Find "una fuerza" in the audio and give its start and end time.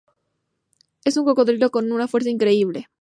1.91-2.31